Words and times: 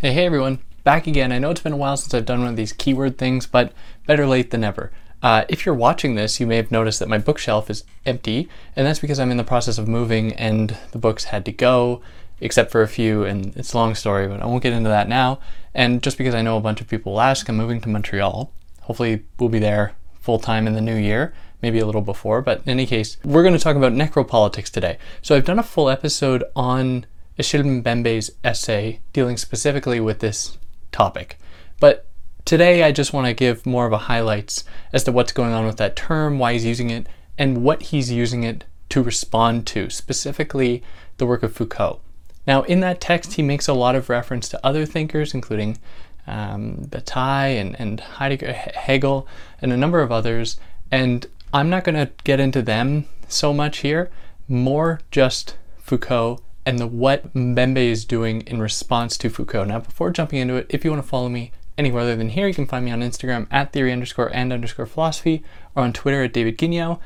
Hey, 0.00 0.12
hey 0.12 0.26
everyone, 0.26 0.60
back 0.84 1.08
again. 1.08 1.32
I 1.32 1.40
know 1.40 1.50
it's 1.50 1.60
been 1.60 1.72
a 1.72 1.76
while 1.76 1.96
since 1.96 2.14
I've 2.14 2.24
done 2.24 2.38
one 2.38 2.50
of 2.50 2.54
these 2.54 2.72
keyword 2.72 3.18
things, 3.18 3.48
but 3.48 3.72
better 4.06 4.28
late 4.28 4.52
than 4.52 4.60
never. 4.60 4.92
Uh, 5.24 5.44
if 5.48 5.66
you're 5.66 5.74
watching 5.74 6.14
this, 6.14 6.38
you 6.38 6.46
may 6.46 6.54
have 6.54 6.70
noticed 6.70 7.00
that 7.00 7.08
my 7.08 7.18
bookshelf 7.18 7.68
is 7.68 7.82
empty, 8.06 8.48
and 8.76 8.86
that's 8.86 9.00
because 9.00 9.18
I'm 9.18 9.32
in 9.32 9.38
the 9.38 9.42
process 9.42 9.76
of 9.76 9.88
moving 9.88 10.34
and 10.34 10.76
the 10.92 10.98
books 10.98 11.24
had 11.24 11.44
to 11.46 11.52
go, 11.52 12.00
except 12.40 12.70
for 12.70 12.82
a 12.82 12.86
few, 12.86 13.24
and 13.24 13.56
it's 13.56 13.72
a 13.72 13.76
long 13.76 13.96
story, 13.96 14.28
but 14.28 14.40
I 14.40 14.46
won't 14.46 14.62
get 14.62 14.72
into 14.72 14.88
that 14.88 15.08
now. 15.08 15.40
And 15.74 16.00
just 16.00 16.16
because 16.16 16.32
I 16.32 16.42
know 16.42 16.56
a 16.56 16.60
bunch 16.60 16.80
of 16.80 16.86
people 16.86 17.14
will 17.14 17.20
ask, 17.20 17.48
I'm 17.48 17.56
moving 17.56 17.80
to 17.80 17.88
Montreal. 17.88 18.52
Hopefully, 18.82 19.24
we'll 19.40 19.48
be 19.48 19.58
there 19.58 19.96
full 20.20 20.38
time 20.38 20.68
in 20.68 20.74
the 20.74 20.80
new 20.80 20.94
year, 20.94 21.34
maybe 21.60 21.80
a 21.80 21.86
little 21.86 22.02
before, 22.02 22.40
but 22.40 22.62
in 22.62 22.68
any 22.68 22.86
case, 22.86 23.16
we're 23.24 23.42
going 23.42 23.52
to 23.52 23.58
talk 23.58 23.74
about 23.74 23.92
necropolitics 23.94 24.70
today. 24.70 24.96
So 25.22 25.34
I've 25.34 25.44
done 25.44 25.58
a 25.58 25.64
full 25.64 25.90
episode 25.90 26.44
on 26.54 27.04
Achille 27.38 27.62
Mbembe's 27.62 28.30
essay 28.42 29.00
dealing 29.12 29.36
specifically 29.36 30.00
with 30.00 30.18
this 30.18 30.58
topic. 30.92 31.38
But 31.80 32.06
today 32.44 32.82
I 32.82 32.92
just 32.92 33.12
want 33.12 33.26
to 33.26 33.34
give 33.34 33.66
more 33.66 33.86
of 33.86 33.92
a 33.92 33.98
highlights 33.98 34.64
as 34.92 35.04
to 35.04 35.12
what's 35.12 35.32
going 35.32 35.52
on 35.52 35.66
with 35.66 35.76
that 35.76 35.96
term, 35.96 36.38
why 36.38 36.54
he's 36.54 36.64
using 36.64 36.90
it, 36.90 37.06
and 37.36 37.62
what 37.62 37.82
he's 37.84 38.10
using 38.10 38.42
it 38.42 38.64
to 38.88 39.02
respond 39.02 39.66
to, 39.68 39.90
specifically 39.90 40.82
the 41.18 41.26
work 41.26 41.42
of 41.42 41.52
Foucault. 41.52 42.00
Now, 42.46 42.62
in 42.62 42.80
that 42.80 43.00
text, 43.00 43.34
he 43.34 43.42
makes 43.42 43.68
a 43.68 43.74
lot 43.74 43.94
of 43.94 44.08
reference 44.08 44.48
to 44.48 44.66
other 44.66 44.86
thinkers, 44.86 45.34
including 45.34 45.78
um, 46.26 46.86
Bataille 46.88 47.58
and, 47.60 47.78
and 47.78 48.00
Heidegger, 48.00 48.52
Hegel, 48.52 49.28
and 49.60 49.72
a 49.72 49.76
number 49.76 50.00
of 50.00 50.10
others. 50.10 50.56
And 50.90 51.26
I'm 51.52 51.68
not 51.68 51.84
going 51.84 51.94
to 51.94 52.10
get 52.24 52.40
into 52.40 52.62
them 52.62 53.06
so 53.28 53.52
much 53.52 53.78
here, 53.78 54.10
more 54.48 55.00
just 55.10 55.56
Foucault 55.78 56.40
and 56.68 56.78
the 56.78 56.86
what 56.86 57.32
Mbembe 57.32 57.78
is 57.78 58.04
doing 58.04 58.42
in 58.42 58.60
response 58.60 59.16
to 59.16 59.30
Foucault. 59.30 59.64
Now, 59.64 59.78
before 59.78 60.10
jumping 60.10 60.38
into 60.38 60.56
it, 60.56 60.66
if 60.68 60.84
you 60.84 60.90
want 60.90 61.02
to 61.02 61.08
follow 61.08 61.30
me 61.30 61.50
anywhere 61.78 62.02
other 62.02 62.14
than 62.14 62.28
here, 62.28 62.46
you 62.46 62.52
can 62.52 62.66
find 62.66 62.84
me 62.84 62.90
on 62.90 63.00
Instagram 63.00 63.46
at 63.50 63.72
theory 63.72 63.90
underscore 63.90 64.30
and 64.34 64.52
underscore 64.52 64.84
philosophy 64.84 65.42
or 65.74 65.84
on 65.84 65.94
Twitter 65.94 66.24
at 66.24 66.34
David 66.34 66.58
Guignion. 66.58 66.98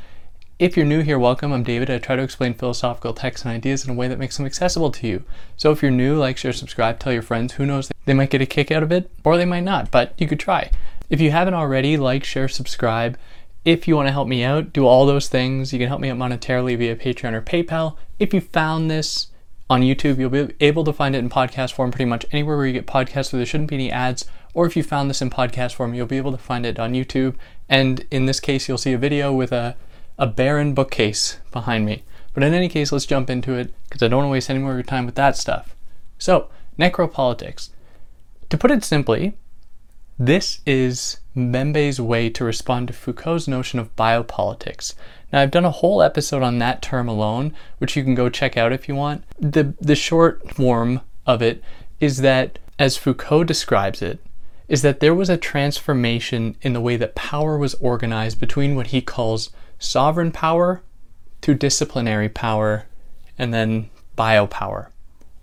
If 0.58 0.76
you're 0.76 0.84
new 0.84 1.02
here, 1.02 1.16
welcome. 1.16 1.52
I'm 1.52 1.62
David. 1.62 1.90
I 1.90 1.98
try 1.98 2.16
to 2.16 2.24
explain 2.24 2.54
philosophical 2.54 3.14
texts 3.14 3.44
and 3.44 3.54
ideas 3.54 3.84
in 3.84 3.92
a 3.92 3.94
way 3.94 4.08
that 4.08 4.18
makes 4.18 4.36
them 4.36 4.46
accessible 4.46 4.90
to 4.90 5.06
you. 5.06 5.22
So 5.56 5.70
if 5.70 5.80
you're 5.80 5.92
new, 5.92 6.16
like, 6.16 6.38
share, 6.38 6.52
subscribe, 6.52 6.98
tell 6.98 7.12
your 7.12 7.22
friends. 7.22 7.52
Who 7.52 7.64
knows? 7.64 7.88
They 8.04 8.14
might 8.14 8.30
get 8.30 8.42
a 8.42 8.46
kick 8.46 8.72
out 8.72 8.82
of 8.82 8.90
it, 8.90 9.12
or 9.22 9.36
they 9.36 9.44
might 9.44 9.60
not, 9.60 9.92
but 9.92 10.12
you 10.18 10.26
could 10.26 10.40
try. 10.40 10.72
If 11.08 11.20
you 11.20 11.30
haven't 11.30 11.54
already, 11.54 11.96
like, 11.96 12.24
share, 12.24 12.48
subscribe. 12.48 13.16
If 13.64 13.86
you 13.86 13.94
want 13.94 14.08
to 14.08 14.12
help 14.12 14.26
me 14.26 14.42
out, 14.42 14.72
do 14.72 14.88
all 14.88 15.06
those 15.06 15.28
things. 15.28 15.72
You 15.72 15.78
can 15.78 15.86
help 15.86 16.00
me 16.00 16.10
out 16.10 16.18
monetarily 16.18 16.76
via 16.76 16.96
Patreon 16.96 17.32
or 17.32 17.42
PayPal. 17.42 17.96
If 18.18 18.34
you 18.34 18.40
found 18.40 18.90
this 18.90 19.28
on 19.72 19.80
YouTube. 19.80 20.18
You'll 20.18 20.28
be 20.28 20.54
able 20.60 20.84
to 20.84 20.92
find 20.92 21.16
it 21.16 21.20
in 21.20 21.30
podcast 21.30 21.72
form 21.72 21.92
pretty 21.92 22.04
much 22.04 22.26
anywhere 22.30 22.58
where 22.58 22.66
you 22.66 22.74
get 22.74 22.86
podcasts 22.86 23.32
where 23.32 23.38
there 23.38 23.46
shouldn't 23.46 23.70
be 23.70 23.76
any 23.76 23.90
ads. 23.90 24.26
Or 24.52 24.66
if 24.66 24.76
you 24.76 24.82
found 24.82 25.08
this 25.08 25.22
in 25.22 25.30
podcast 25.30 25.72
form, 25.72 25.94
you'll 25.94 26.06
be 26.06 26.18
able 26.18 26.32
to 26.32 26.38
find 26.38 26.66
it 26.66 26.78
on 26.78 26.92
YouTube. 26.92 27.36
And 27.70 28.04
in 28.10 28.26
this 28.26 28.38
case, 28.38 28.68
you'll 28.68 28.76
see 28.76 28.92
a 28.92 28.98
video 28.98 29.32
with 29.32 29.50
a, 29.50 29.74
a 30.18 30.26
barren 30.26 30.74
bookcase 30.74 31.38
behind 31.52 31.86
me. 31.86 32.04
But 32.34 32.42
in 32.42 32.52
any 32.52 32.68
case, 32.68 32.92
let's 32.92 33.06
jump 33.06 33.30
into 33.30 33.54
it 33.54 33.72
because 33.84 34.02
I 34.02 34.08
don't 34.08 34.18
want 34.18 34.26
to 34.26 34.32
waste 34.32 34.50
any 34.50 34.58
more 34.58 34.72
of 34.72 34.76
your 34.76 34.82
time 34.82 35.06
with 35.06 35.14
that 35.14 35.38
stuff. 35.38 35.74
So, 36.18 36.50
necropolitics. 36.78 37.70
To 38.50 38.58
put 38.58 38.70
it 38.70 38.84
simply, 38.84 39.38
this 40.18 40.60
is 40.66 41.20
Mbembe's 41.34 41.98
way 41.98 42.28
to 42.28 42.44
respond 42.44 42.88
to 42.88 42.94
Foucault's 42.94 43.48
notion 43.48 43.78
of 43.78 43.96
biopolitics. 43.96 44.94
Now, 45.32 45.40
I've 45.40 45.50
done 45.50 45.64
a 45.64 45.70
whole 45.70 46.02
episode 46.02 46.42
on 46.42 46.58
that 46.58 46.82
term 46.82 47.08
alone, 47.08 47.54
which 47.78 47.96
you 47.96 48.04
can 48.04 48.14
go 48.14 48.28
check 48.28 48.56
out 48.56 48.72
if 48.72 48.88
you 48.88 48.94
want. 48.94 49.24
The, 49.38 49.74
the 49.80 49.96
short 49.96 50.54
form 50.54 51.00
of 51.26 51.40
it 51.40 51.62
is 52.00 52.18
that, 52.18 52.58
as 52.78 52.96
Foucault 52.96 53.44
describes 53.44 54.02
it, 54.02 54.18
is 54.68 54.82
that 54.82 55.00
there 55.00 55.14
was 55.14 55.30
a 55.30 55.36
transformation 55.36 56.56
in 56.62 56.72
the 56.72 56.80
way 56.80 56.96
that 56.96 57.14
power 57.14 57.56
was 57.56 57.74
organized 57.74 58.40
between 58.40 58.74
what 58.74 58.88
he 58.88 59.00
calls 59.00 59.50
sovereign 59.78 60.32
power 60.32 60.82
to 61.40 61.54
disciplinary 61.54 62.28
power 62.28 62.86
and 63.38 63.52
then 63.52 63.90
biopower. 64.16 64.88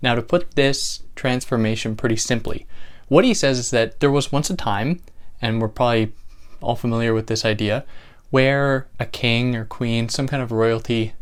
Now, 0.02 0.14
to 0.14 0.22
put 0.22 0.52
this 0.52 1.02
transformation 1.14 1.96
pretty 1.96 2.16
simply, 2.16 2.66
what 3.08 3.24
he 3.24 3.34
says 3.34 3.58
is 3.58 3.70
that 3.70 4.00
there 4.00 4.10
was 4.10 4.32
once 4.32 4.50
a 4.50 4.56
time, 4.56 5.00
and 5.42 5.60
we're 5.60 5.68
probably 5.68 6.12
all 6.60 6.76
familiar 6.76 7.12
with 7.12 7.26
this 7.26 7.44
idea, 7.44 7.84
where 8.30 8.86
a 8.98 9.06
king 9.06 9.54
or 9.56 9.64
queen, 9.64 10.08
some 10.08 10.26
kind 10.26 10.42
of 10.42 10.52
royalty, 10.52 11.14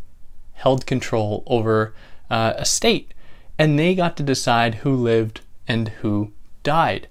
held 0.54 0.86
control 0.86 1.42
over 1.46 1.94
uh, 2.30 2.54
a 2.56 2.64
state, 2.64 3.12
and 3.58 3.78
they 3.78 3.94
got 3.94 4.16
to 4.16 4.22
decide 4.22 4.76
who 4.76 4.94
lived 4.94 5.40
and 5.66 5.88
who 5.88 6.32
died. 6.62 7.08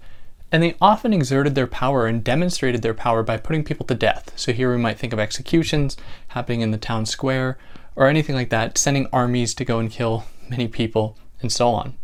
And 0.52 0.64
they 0.64 0.76
often 0.80 1.12
exerted 1.12 1.56
their 1.56 1.68
power 1.68 2.08
and 2.08 2.24
demonstrated 2.24 2.82
their 2.82 2.94
power 2.94 3.22
by 3.22 3.38
putting 3.38 3.64
people 3.64 3.86
to 3.88 3.96
death. 3.96 4.32
So 4.36 4.54
here 4.54 4.72
we 4.72 4.78
might 4.78 4.98
think 4.98 5.12
of 5.12 5.20
executions 5.20 5.98
happening 6.30 6.62
in 6.62 6.72
the 6.72 6.78
town 6.78 7.06
square 7.06 7.58
or 7.96 8.08
anything 8.08 8.36
like 8.36 8.50
that, 8.50 8.78
sending 8.78 9.08
armies 9.12 9.54
to 9.56 9.66
go 9.66 9.80
and 9.80 9.92
kill 9.92 10.26
many 10.50 10.68
people 10.68 11.18
and 11.42 11.52
so 11.52 11.70
on. 11.70 11.96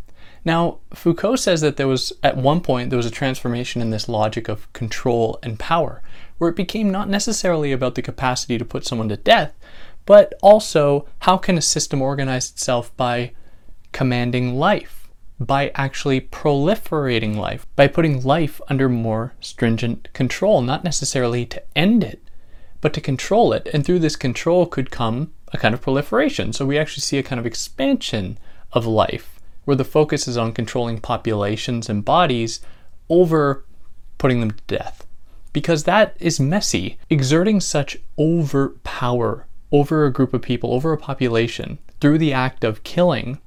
Now, 0.44 0.80
Foucault 0.92 1.36
says 1.36 1.62
that 1.62 1.76
there 1.76 1.88
was, 1.88 2.12
at 2.22 2.36
one 2.36 2.60
point, 2.60 2.90
there 2.90 2.98
was 2.98 3.06
a 3.06 3.10
transformation 3.10 3.80
in 3.80 3.90
this 3.90 4.08
logic 4.08 4.48
of 4.48 4.70
control 4.74 5.38
and 5.42 5.58
power, 5.58 6.02
where 6.38 6.50
it 6.50 6.56
became 6.56 6.90
not 6.90 7.08
necessarily 7.08 7.72
about 7.72 7.94
the 7.94 8.02
capacity 8.02 8.58
to 8.58 8.64
put 8.64 8.84
someone 8.84 9.08
to 9.08 9.16
death, 9.16 9.54
but 10.06 10.34
also 10.42 11.06
how 11.20 11.36
can 11.36 11.56
a 11.56 11.62
system 11.62 12.02
organize 12.02 12.50
itself 12.50 12.94
by 12.96 13.32
commanding 13.92 14.56
life, 14.56 15.08
by 15.40 15.70
actually 15.74 16.20
proliferating 16.20 17.36
life, 17.36 17.66
by 17.76 17.86
putting 17.86 18.22
life 18.22 18.60
under 18.68 18.88
more 18.88 19.34
stringent 19.40 20.12
control, 20.12 20.60
not 20.60 20.84
necessarily 20.84 21.46
to 21.46 21.62
end 21.76 22.04
it, 22.04 22.20
but 22.80 22.92
to 22.92 23.00
control 23.00 23.52
it. 23.52 23.68
And 23.72 23.84
through 23.84 24.00
this 24.00 24.16
control 24.16 24.66
could 24.66 24.90
come 24.90 25.32
a 25.52 25.58
kind 25.58 25.74
of 25.74 25.80
proliferation. 25.80 26.52
So 26.52 26.66
we 26.66 26.76
actually 26.76 27.02
see 27.02 27.18
a 27.18 27.22
kind 27.22 27.38
of 27.38 27.46
expansion 27.46 28.38
of 28.72 28.86
life 28.86 29.40
where 29.64 29.76
the 29.76 29.84
focus 29.84 30.28
is 30.28 30.36
on 30.36 30.52
controlling 30.52 31.00
populations 31.00 31.88
and 31.88 32.04
bodies 32.04 32.60
over 33.08 33.64
putting 34.18 34.40
them 34.40 34.50
to 34.50 34.62
death. 34.66 35.06
Because 35.54 35.84
that 35.84 36.14
is 36.20 36.38
messy. 36.38 36.98
Exerting 37.08 37.60
such 37.60 37.96
overt 38.18 38.84
power 38.84 39.46
over 39.72 40.04
a 40.04 40.12
group 40.12 40.34
of 40.34 40.42
people, 40.42 40.74
over 40.74 40.92
a 40.92 40.98
population, 40.98 41.78
through 42.00 42.18
the 42.18 42.34
act 42.34 42.62
of 42.62 42.84
killing, 42.84 43.38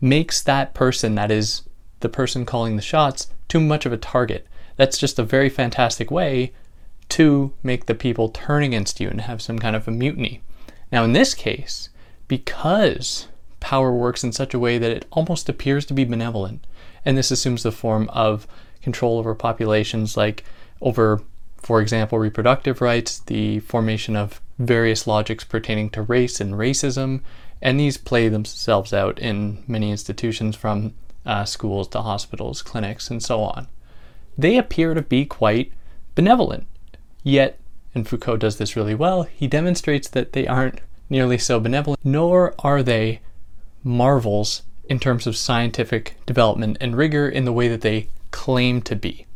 makes 0.00 0.42
that 0.42 0.74
person, 0.74 1.14
that 1.14 1.30
is 1.30 1.62
the 2.00 2.10
person 2.10 2.44
calling 2.44 2.76
the 2.76 2.82
shots, 2.82 3.30
too 3.48 3.60
much 3.60 3.86
of 3.86 3.92
a 3.92 3.96
target. 3.96 4.46
That's 4.76 4.98
just 4.98 5.18
a 5.18 5.24
very 5.24 5.48
fantastic 5.48 6.10
way 6.10 6.52
to 7.10 7.52
make 7.62 7.86
the 7.86 7.94
people 7.94 8.28
turn 8.28 8.62
against 8.62 9.00
you 9.00 9.08
and 9.08 9.22
have 9.22 9.40
some 9.40 9.58
kind 9.58 9.76
of 9.76 9.88
a 9.88 9.90
mutiny. 9.90 10.42
Now, 10.90 11.04
in 11.04 11.12
this 11.12 11.34
case, 11.34 11.88
because 12.28 13.28
power 13.60 13.92
works 13.92 14.24
in 14.24 14.32
such 14.32 14.54
a 14.54 14.58
way 14.58 14.78
that 14.78 14.90
it 14.90 15.06
almost 15.10 15.48
appears 15.48 15.86
to 15.86 15.94
be 15.94 16.04
benevolent. 16.04 16.66
And 17.04 17.16
this 17.16 17.30
assumes 17.30 17.62
the 17.62 17.72
form 17.72 18.08
of 18.10 18.46
control 18.82 19.18
over 19.18 19.34
populations, 19.34 20.16
like 20.16 20.44
over, 20.80 21.22
for 21.62 21.80
example, 21.80 22.18
reproductive 22.18 22.80
rights, 22.80 23.20
the 23.20 23.60
formation 23.60 24.16
of 24.16 24.40
various 24.58 25.06
logics 25.06 25.44
pertaining 25.44 25.90
to 25.90 26.02
race 26.02 26.40
and 26.40 26.54
racism, 26.54 27.20
and 27.60 27.78
these 27.78 27.96
play 27.96 28.28
themselves 28.28 28.92
out 28.92 29.18
in 29.18 29.62
many 29.66 29.90
institutions 29.90 30.56
from 30.56 30.94
uh, 31.24 31.44
schools 31.44 31.86
to 31.88 32.00
hospitals, 32.00 32.62
clinics, 32.62 33.10
and 33.10 33.22
so 33.22 33.40
on. 33.42 33.68
They 34.36 34.58
appear 34.58 34.94
to 34.94 35.02
be 35.02 35.24
quite 35.24 35.72
benevolent, 36.14 36.66
yet, 37.22 37.58
and 37.94 38.08
Foucault 38.08 38.38
does 38.38 38.56
this 38.56 38.74
really 38.76 38.94
well, 38.94 39.22
he 39.22 39.46
demonstrates 39.46 40.08
that 40.08 40.32
they 40.32 40.46
aren't 40.46 40.80
nearly 41.08 41.38
so 41.38 41.60
benevolent, 41.60 42.00
nor 42.02 42.54
are 42.60 42.82
they 42.82 43.20
marvels 43.84 44.62
in 44.88 44.98
terms 44.98 45.26
of 45.26 45.36
scientific 45.36 46.16
development 46.26 46.76
and 46.80 46.96
rigor 46.96 47.28
in 47.28 47.44
the 47.44 47.52
way 47.52 47.68
that 47.68 47.82
they 47.82 48.08
claim 48.30 48.82
to 48.82 48.96
be. 48.96 49.26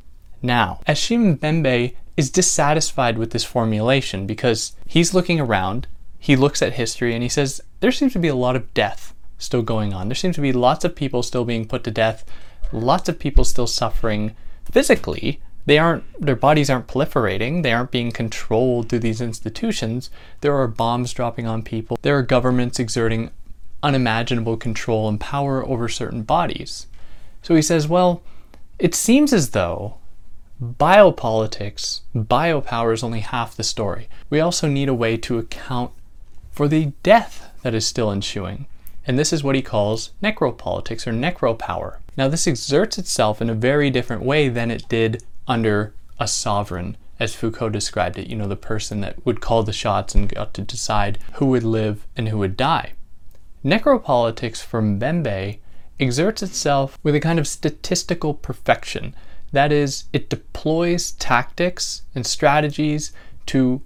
Now, 0.43 0.81
Achille 0.87 1.37
Mbembe 1.37 1.95
is 2.17 2.31
dissatisfied 2.31 3.19
with 3.19 3.31
this 3.31 3.45
formulation 3.45 4.27
because 4.27 4.75
he's 4.87 5.15
looking 5.15 5.41
around, 5.41 5.87
he 6.19 6.37
looks 6.37 6.63
at 6.63 6.75
history, 6.75 7.15
and 7.15 7.23
he 7.23 7.29
says 7.29 7.61
there 7.81 7.93
seems 7.93 8.13
to 8.15 8.19
be 8.19 8.29
a 8.29 8.35
lot 8.35 8.57
of 8.57 8.73
death 8.75 9.15
still 9.39 9.63
going 9.63 9.93
on. 9.93 10.09
There 10.09 10.15
seems 10.15 10.37
to 10.37 10.43
be 10.43 10.53
lots 10.53 10.85
of 10.85 10.97
people 10.97 11.23
still 11.23 11.45
being 11.45 11.67
put 11.67 11.85
to 11.85 11.91
death, 11.91 12.25
lots 12.73 13.09
of 13.09 13.19
people 13.19 13.45
still 13.45 13.67
suffering 13.67 14.35
physically. 14.71 15.41
They 15.67 15.79
aren't 15.79 16.05
their 16.21 16.37
bodies 16.37 16.71
aren't 16.71 16.87
proliferating, 16.87 17.63
they 17.63 17.73
aren't 17.73 17.91
being 17.91 18.13
controlled 18.13 18.89
through 18.89 19.01
these 19.01 19.21
institutions. 19.21 20.11
There 20.41 20.57
are 20.57 20.69
bombs 20.69 21.13
dropping 21.13 21.47
on 21.47 21.63
people. 21.63 21.99
There 22.03 22.17
are 22.17 22.23
governments 22.23 22.79
exerting 22.79 23.31
unimaginable 23.83 24.57
control 24.57 25.09
and 25.09 25.21
power 25.21 25.65
over 25.67 25.89
certain 25.89 26.23
bodies. 26.23 26.87
So 27.43 27.55
he 27.55 27.63
says, 27.63 27.87
well, 27.87 28.23
it 28.79 28.95
seems 28.95 29.33
as 29.33 29.51
though 29.51 29.97
biopolitics, 30.63 32.01
biopower 32.15 32.93
is 32.93 33.03
only 33.03 33.21
half 33.21 33.57
the 33.57 33.65
story. 33.65 34.09
We 34.31 34.41
also 34.41 34.69
need 34.69 34.89
a 34.89 34.95
way 34.95 35.17
to 35.19 35.39
account 35.39 35.93
for 36.51 36.69
the 36.69 36.93
death 37.03 37.51
that 37.63 37.75
is 37.75 37.87
still 37.87 38.11
ensuing. 38.11 38.67
And 39.07 39.19
this 39.19 39.33
is 39.33 39.45
what 39.45 39.55
he 39.55 39.63
calls 39.63 40.11
necropolitics 40.23 41.07
or 41.07 41.13
necropower. 41.13 41.99
Now, 42.17 42.29
this 42.29 42.47
exerts 42.47 42.99
itself 42.99 43.43
in 43.43 43.51
a 43.51 43.55
very 43.55 43.91
different 43.91 44.23
way 44.23 44.49
than 44.49 44.71
it 44.71 44.89
did 44.89 45.23
under 45.47 45.95
a 46.19 46.27
sovereign, 46.27 46.97
as 47.21 47.35
Foucault 47.35 47.69
described 47.69 48.19
it, 48.19 48.27
you 48.27 48.37
know, 48.37 48.49
the 48.49 48.57
person 48.57 49.01
that 49.03 49.25
would 49.25 49.41
call 49.41 49.63
the 49.63 49.73
shots 49.73 50.15
and 50.15 50.35
got 50.35 50.55
to 50.55 50.63
decide 50.63 51.19
who 51.35 51.47
would 51.47 51.63
live 51.63 52.07
and 52.17 52.29
who 52.29 52.39
would 52.39 52.57
die. 52.57 52.95
Necropolitics 53.65 54.63
for 54.63 54.83
Mbembe 54.83 55.59
exerts 56.01 56.43
itself 56.43 56.99
with 57.03 57.15
a 57.15 57.21
kind 57.21 57.39
of 57.39 57.47
statistical 57.47 58.35
perfection. 58.35 59.15
That 59.53 59.73
is, 59.73 60.05
it 60.13 60.29
deploys 60.29 61.13
tactics 61.13 62.03
and 62.15 62.27
strategies 62.27 63.13
to 63.47 63.83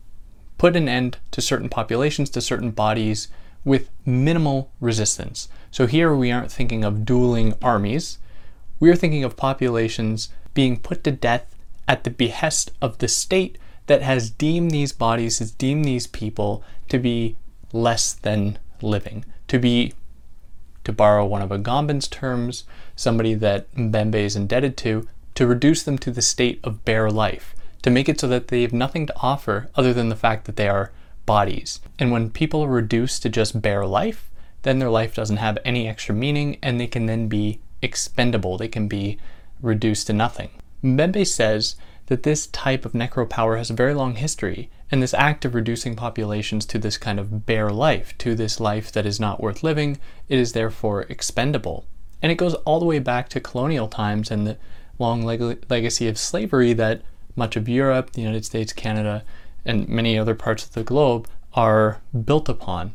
put 0.58 0.76
an 0.76 0.88
end 0.88 1.18
to 1.30 1.40
certain 1.40 1.68
populations, 1.68 2.30
to 2.30 2.40
certain 2.40 2.70
bodies, 2.70 3.28
with 3.64 3.90
minimal 4.06 4.70
resistance. 4.80 5.48
So 5.70 5.86
here 5.86 6.14
we 6.14 6.30
aren't 6.30 6.50
thinking 6.50 6.84
of 6.84 7.04
dueling 7.04 7.54
armies, 7.62 8.18
we 8.78 8.90
are 8.90 8.96
thinking 8.96 9.24
of 9.24 9.36
populations 9.36 10.30
being 10.54 10.78
put 10.78 11.04
to 11.04 11.12
death 11.12 11.54
at 11.86 12.04
the 12.04 12.10
behest 12.10 12.72
of 12.80 12.98
the 12.98 13.08
state 13.08 13.58
that 13.86 14.02
has 14.02 14.30
deemed 14.30 14.70
these 14.70 14.92
bodies, 14.92 15.38
has 15.38 15.50
deemed 15.50 15.84
these 15.84 16.06
people 16.06 16.62
to 16.88 16.98
be 16.98 17.36
less 17.72 18.12
than 18.12 18.58
living, 18.80 19.24
to 19.48 19.58
be, 19.58 19.92
to 20.84 20.92
borrow 20.92 21.26
one 21.26 21.42
of 21.42 21.50
Agamben's 21.50 22.08
terms, 22.08 22.64
somebody 22.96 23.34
that 23.34 23.70
Mbembe 23.74 24.14
is 24.14 24.36
indebted 24.36 24.76
to, 24.78 25.06
to 25.34 25.46
reduce 25.46 25.82
them 25.82 25.98
to 25.98 26.10
the 26.10 26.22
state 26.22 26.60
of 26.64 26.84
bare 26.84 27.10
life, 27.10 27.54
to 27.82 27.90
make 27.90 28.08
it 28.08 28.20
so 28.20 28.28
that 28.28 28.48
they 28.48 28.62
have 28.62 28.72
nothing 28.72 29.06
to 29.06 29.16
offer 29.20 29.68
other 29.74 29.92
than 29.92 30.08
the 30.08 30.16
fact 30.16 30.44
that 30.44 30.56
they 30.56 30.68
are 30.68 30.92
bodies. 31.26 31.80
And 31.98 32.10
when 32.10 32.30
people 32.30 32.64
are 32.64 32.68
reduced 32.68 33.22
to 33.22 33.28
just 33.28 33.62
bare 33.62 33.86
life, 33.86 34.30
then 34.62 34.78
their 34.78 34.90
life 34.90 35.14
doesn't 35.14 35.38
have 35.38 35.58
any 35.64 35.88
extra 35.88 36.14
meaning 36.14 36.58
and 36.62 36.78
they 36.78 36.86
can 36.86 37.06
then 37.06 37.28
be 37.28 37.60
expendable, 37.82 38.58
they 38.58 38.68
can 38.68 38.88
be 38.88 39.18
reduced 39.62 40.06
to 40.08 40.12
nothing. 40.12 40.50
Mbembe 40.82 41.26
says 41.26 41.76
that 42.06 42.24
this 42.24 42.48
type 42.48 42.84
of 42.84 42.92
necropower 42.92 43.56
has 43.56 43.70
a 43.70 43.74
very 43.74 43.94
long 43.94 44.16
history, 44.16 44.68
and 44.90 45.00
this 45.00 45.14
act 45.14 45.44
of 45.44 45.54
reducing 45.54 45.94
populations 45.94 46.66
to 46.66 46.78
this 46.78 46.98
kind 46.98 47.20
of 47.20 47.46
bare 47.46 47.70
life, 47.70 48.16
to 48.18 48.34
this 48.34 48.58
life 48.58 48.90
that 48.92 49.06
is 49.06 49.20
not 49.20 49.40
worth 49.40 49.62
living, 49.62 49.98
it 50.28 50.38
is 50.38 50.52
therefore 50.52 51.02
expendable. 51.02 51.86
And 52.20 52.32
it 52.32 52.36
goes 52.36 52.54
all 52.54 52.80
the 52.80 52.86
way 52.86 52.98
back 52.98 53.28
to 53.30 53.40
colonial 53.40 53.86
times 53.86 54.30
and 54.30 54.46
the 54.46 54.58
long 55.00 55.22
leg- 55.22 55.64
legacy 55.68 56.06
of 56.06 56.18
slavery 56.18 56.72
that 56.74 57.02
much 57.34 57.56
of 57.56 57.68
Europe, 57.68 58.10
the 58.12 58.20
United 58.20 58.44
States, 58.44 58.72
Canada, 58.72 59.24
and 59.64 59.88
many 59.88 60.18
other 60.18 60.34
parts 60.34 60.64
of 60.64 60.72
the 60.72 60.84
globe 60.84 61.26
are 61.54 62.00
built 62.24 62.48
upon. 62.48 62.92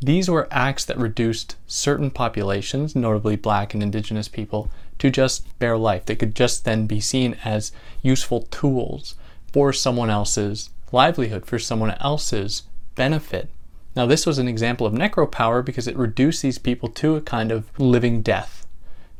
These 0.00 0.28
were 0.30 0.48
acts 0.50 0.84
that 0.84 0.98
reduced 0.98 1.56
certain 1.66 2.10
populations, 2.10 2.94
notably 2.94 3.36
black 3.36 3.74
and 3.74 3.82
indigenous 3.82 4.28
people, 4.28 4.70
to 4.98 5.10
just 5.10 5.58
bare 5.58 5.76
life. 5.76 6.04
They 6.04 6.16
could 6.16 6.34
just 6.34 6.64
then 6.64 6.86
be 6.86 7.00
seen 7.00 7.36
as 7.44 7.72
useful 8.02 8.42
tools 8.42 9.14
for 9.52 9.72
someone 9.72 10.10
else's 10.10 10.70
livelihood, 10.92 11.46
for 11.46 11.58
someone 11.58 11.92
else's 12.00 12.62
benefit. 12.94 13.48
Now, 13.96 14.06
this 14.06 14.26
was 14.26 14.38
an 14.38 14.46
example 14.46 14.86
of 14.86 14.92
necropower 14.92 15.64
because 15.64 15.88
it 15.88 15.96
reduced 15.96 16.42
these 16.42 16.58
people 16.58 16.88
to 16.90 17.16
a 17.16 17.20
kind 17.20 17.50
of 17.50 17.68
living 17.78 18.22
death, 18.22 18.66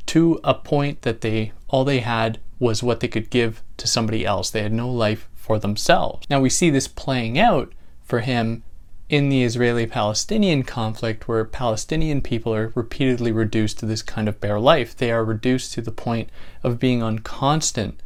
to 0.06 0.38
a 0.44 0.54
point 0.54 1.02
that 1.02 1.22
they 1.22 1.52
all 1.68 1.84
they 1.84 2.00
had 2.00 2.38
was 2.58 2.82
what 2.82 3.00
they 3.00 3.08
could 3.08 3.30
give 3.30 3.62
to 3.76 3.86
somebody 3.86 4.24
else. 4.24 4.50
They 4.50 4.62
had 4.62 4.72
no 4.72 4.90
life 4.90 5.28
for 5.34 5.58
themselves. 5.58 6.26
Now, 6.28 6.40
we 6.40 6.50
see 6.50 6.70
this 6.70 6.88
playing 6.88 7.38
out 7.38 7.72
for 8.02 8.20
him 8.20 8.62
in 9.08 9.30
the 9.30 9.42
Israeli 9.42 9.86
Palestinian 9.86 10.62
conflict, 10.62 11.26
where 11.26 11.44
Palestinian 11.44 12.20
people 12.20 12.54
are 12.54 12.72
repeatedly 12.74 13.32
reduced 13.32 13.78
to 13.78 13.86
this 13.86 14.02
kind 14.02 14.28
of 14.28 14.40
bare 14.40 14.60
life, 14.60 14.94
they 14.94 15.10
are 15.10 15.24
reduced 15.24 15.72
to 15.72 15.80
the 15.80 15.92
point 15.92 16.28
of 16.62 16.78
being 16.78 17.02
on 17.02 17.20
constant 17.20 18.02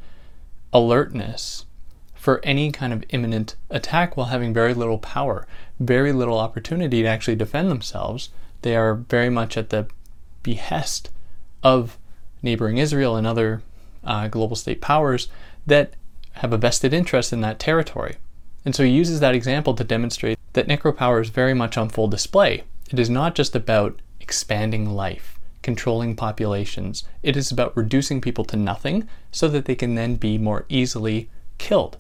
alertness 0.73 1.67
for 2.15 2.41
any 2.45 2.71
kind 2.71 2.93
of 2.93 3.05
imminent 3.09 3.57
attack 3.69 4.17
while 4.17 4.27
having 4.27 4.55
very 4.55 4.75
little 4.75 4.99
power, 4.99 5.47
very 5.81 6.13
little 6.13 6.39
opportunity 6.39 7.03
to 7.03 7.09
actually 7.09 7.35
defend 7.35 7.69
themselves. 7.69 8.29
They 8.63 8.77
are 8.77 8.95
very 8.95 9.29
much 9.29 9.57
at 9.57 9.71
the 9.71 9.89
behest 10.45 11.11
of 11.65 11.99
neighboring 12.43 12.79
Israel 12.79 13.17
and 13.17 13.27
other 13.27 13.63
uh, 14.05 14.29
global 14.29 14.57
state 14.57 14.81
powers 14.81 15.29
that 15.67 15.95
have 16.35 16.53
a 16.53 16.59
vested 16.59 16.93
interest 16.93 17.33
in 17.33 17.41
that 17.43 17.59
territory. 17.59 18.17
And 18.65 18.75
so 18.75 18.85
he 18.85 18.91
uses 18.91 19.21
that 19.21 19.35
example 19.35 19.75
to 19.75 19.85
demonstrate 19.85 20.39
that 20.53 20.69
necropower 20.69 21.21
is 21.21 21.31
very 21.31 21.55
much 21.55 21.77
on 21.77 21.89
full 21.89 22.09
display. 22.09 22.65
It 22.91 22.99
is 22.99 23.11
not 23.11 23.35
just 23.35 23.57
about 23.57 24.01
expanding 24.21 24.95
life, 24.95 25.39
controlling 25.63 26.15
populations. 26.15 27.05
It 27.23 27.37
is 27.37 27.51
about 27.51 27.77
reducing 27.77 28.21
people 28.21 28.45
to 28.47 28.57
nothing 28.57 29.09
so 29.31 29.49
that 29.49 29.65
they 29.65 29.75
can 29.75 29.95
then 29.95 30.17
be 30.17 30.39
more 30.39 30.65
easily 30.69 31.29
killed. 31.59 31.97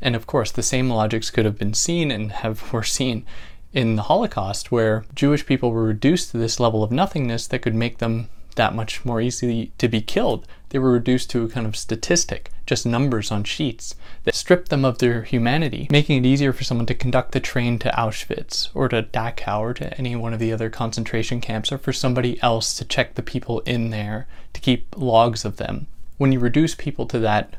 And 0.00 0.14
of 0.14 0.26
course, 0.26 0.50
the 0.50 0.62
same 0.62 0.90
logics 0.90 1.30
could 1.30 1.44
have 1.44 1.58
been 1.58 1.74
seen 1.74 2.10
and 2.10 2.30
have 2.30 2.72
were 2.72 2.82
seen 2.82 3.24
in 3.72 3.96
the 3.96 4.02
Holocaust, 4.02 4.70
where 4.70 5.04
Jewish 5.14 5.46
people 5.46 5.72
were 5.72 5.82
reduced 5.82 6.30
to 6.30 6.38
this 6.38 6.60
level 6.60 6.84
of 6.84 6.92
nothingness 6.92 7.48
that 7.48 7.58
could 7.58 7.74
make 7.74 7.98
them 7.98 8.28
that 8.56 8.74
much 8.74 9.04
more 9.04 9.20
easily 9.20 9.72
to 9.78 9.88
be 9.88 10.00
killed. 10.00 10.46
They 10.70 10.78
were 10.78 10.92
reduced 10.92 11.30
to 11.30 11.44
a 11.44 11.48
kind 11.48 11.66
of 11.66 11.76
statistic, 11.76 12.50
just 12.66 12.84
numbers 12.84 13.30
on 13.30 13.44
sheets, 13.44 13.94
that 14.24 14.34
stripped 14.34 14.70
them 14.70 14.84
of 14.84 14.98
their 14.98 15.22
humanity, 15.22 15.86
making 15.90 16.18
it 16.18 16.26
easier 16.26 16.52
for 16.52 16.64
someone 16.64 16.86
to 16.86 16.94
conduct 16.94 17.32
the 17.32 17.40
train 17.40 17.78
to 17.78 17.90
Auschwitz 17.90 18.70
or 18.74 18.88
to 18.88 19.02
Dachau 19.02 19.60
or 19.60 19.74
to 19.74 19.96
any 19.98 20.16
one 20.16 20.32
of 20.32 20.40
the 20.40 20.52
other 20.52 20.70
concentration 20.70 21.40
camps, 21.40 21.70
or 21.70 21.78
for 21.78 21.92
somebody 21.92 22.42
else 22.42 22.76
to 22.78 22.84
check 22.84 23.14
the 23.14 23.22
people 23.22 23.60
in 23.60 23.90
there, 23.90 24.26
to 24.52 24.60
keep 24.60 24.86
logs 24.96 25.44
of 25.44 25.58
them. 25.58 25.86
When 26.18 26.32
you 26.32 26.40
reduce 26.40 26.74
people 26.74 27.06
to 27.06 27.18
that 27.20 27.54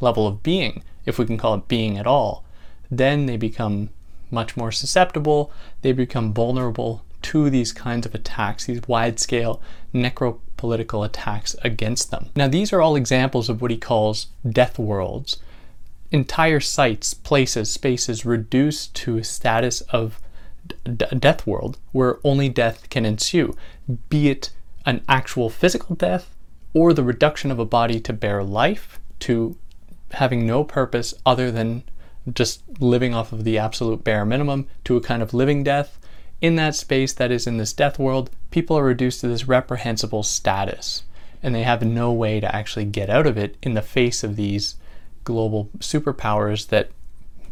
level 0.00 0.26
of 0.26 0.42
being, 0.42 0.82
if 1.06 1.18
we 1.18 1.26
can 1.26 1.38
call 1.38 1.54
it 1.54 1.68
being 1.68 1.96
at 1.96 2.06
all, 2.06 2.44
then 2.90 3.26
they 3.26 3.36
become 3.36 3.90
much 4.30 4.56
more 4.56 4.72
susceptible, 4.72 5.52
they 5.82 5.92
become 5.92 6.32
vulnerable 6.32 7.04
to 7.22 7.50
these 7.50 7.72
kinds 7.72 8.06
of 8.06 8.14
attacks, 8.14 8.66
these 8.66 8.82
wide 8.86 9.18
scale 9.18 9.60
necropolitical 9.94 11.04
attacks 11.04 11.56
against 11.62 12.10
them. 12.10 12.30
Now, 12.34 12.48
these 12.48 12.72
are 12.72 12.80
all 12.80 12.96
examples 12.96 13.48
of 13.48 13.60
what 13.60 13.70
he 13.70 13.76
calls 13.76 14.28
death 14.48 14.78
worlds. 14.78 15.38
Entire 16.10 16.60
sites, 16.60 17.14
places, 17.14 17.70
spaces 17.70 18.24
reduced 18.24 18.94
to 18.96 19.18
a 19.18 19.24
status 19.24 19.80
of 19.82 20.20
d- 20.84 21.06
death 21.18 21.46
world 21.46 21.78
where 21.92 22.18
only 22.24 22.48
death 22.48 22.88
can 22.90 23.04
ensue, 23.04 23.54
be 24.08 24.28
it 24.28 24.50
an 24.86 25.02
actual 25.08 25.50
physical 25.50 25.94
death 25.94 26.34
or 26.74 26.92
the 26.92 27.04
reduction 27.04 27.50
of 27.50 27.58
a 27.58 27.64
body 27.64 28.00
to 28.00 28.12
bare 28.12 28.42
life, 28.42 29.00
to 29.20 29.56
having 30.12 30.46
no 30.46 30.64
purpose 30.64 31.14
other 31.24 31.50
than 31.50 31.82
just 32.32 32.62
living 32.80 33.14
off 33.14 33.32
of 33.32 33.44
the 33.44 33.58
absolute 33.58 34.04
bare 34.04 34.24
minimum, 34.24 34.66
to 34.84 34.96
a 34.96 35.00
kind 35.00 35.22
of 35.22 35.34
living 35.34 35.62
death 35.64 35.99
in 36.40 36.56
that 36.56 36.74
space 36.74 37.12
that 37.12 37.30
is 37.30 37.46
in 37.46 37.58
this 37.58 37.72
death 37.72 37.98
world, 37.98 38.30
people 38.50 38.78
are 38.78 38.84
reduced 38.84 39.20
to 39.20 39.28
this 39.28 39.46
reprehensible 39.46 40.22
status, 40.22 41.04
and 41.42 41.54
they 41.54 41.62
have 41.62 41.82
no 41.82 42.12
way 42.12 42.40
to 42.40 42.54
actually 42.54 42.84
get 42.84 43.10
out 43.10 43.26
of 43.26 43.36
it 43.36 43.56
in 43.62 43.74
the 43.74 43.82
face 43.82 44.24
of 44.24 44.36
these 44.36 44.76
global 45.24 45.68
superpowers 45.78 46.68
that 46.68 46.90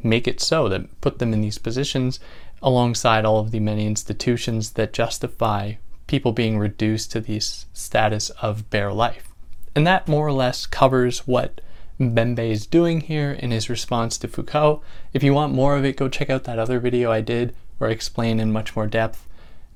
make 0.03 0.27
it 0.27 0.41
so, 0.41 0.69
that 0.69 1.01
put 1.01 1.19
them 1.19 1.33
in 1.33 1.41
these 1.41 1.59
positions 1.59 2.19
alongside 2.63 3.25
all 3.25 3.39
of 3.39 3.51
the 3.51 3.61
many 3.61 3.87
institutions 3.87 4.73
that 4.73 4.93
justify 4.93 5.75
people 6.07 6.33
being 6.33 6.59
reduced 6.59 7.13
to 7.13 7.21
this 7.21 7.67
status 7.73 8.31
of 8.43 8.69
bare 8.71 8.93
life. 8.93 9.29
And 9.75 9.87
that 9.87 10.09
more 10.09 10.27
or 10.27 10.33
less 10.33 10.67
covers 10.67 11.21
what 11.21 11.61
Mbembe 12.01 12.51
is 12.51 12.67
doing 12.67 13.03
here 13.03 13.33
in 13.33 13.51
his 13.51 13.69
response 13.69 14.17
to 14.19 14.29
Foucault. 14.29 14.83
If 15.13 15.23
you 15.23 15.35
want 15.35 15.53
more 15.53 15.77
of 15.77 15.85
it, 15.85 15.97
go 15.97 16.09
check 16.09 16.31
out 16.31 16.45
that 16.45 16.59
other 16.59 16.81
video 16.81 17.13
I 17.13 17.21
did 17.21 17.55
I 17.87 17.91
explain 17.91 18.41
in 18.41 18.53
much 18.53 18.75
more 18.75 18.87
depth 18.87 19.27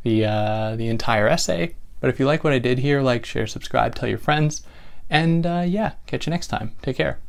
the 0.02 0.24
uh, 0.24 0.76
the 0.76 0.88
entire 0.88 1.28
essay. 1.28 1.74
But 2.00 2.10
if 2.10 2.18
you 2.18 2.26
like 2.26 2.42
what 2.42 2.52
I 2.52 2.58
did 2.58 2.78
here, 2.78 3.00
like, 3.00 3.24
share, 3.24 3.46
subscribe, 3.46 3.94
tell 3.94 4.08
your 4.08 4.18
friends, 4.18 4.62
and 5.08 5.46
uh, 5.46 5.64
yeah, 5.64 5.92
catch 6.06 6.26
you 6.26 6.30
next 6.30 6.48
time. 6.48 6.72
Take 6.82 6.96
care. 6.96 7.20